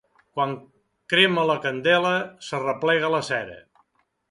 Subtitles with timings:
[0.37, 0.53] Quan
[1.13, 2.15] crema la candela,
[2.49, 3.63] s'arreplega la cera.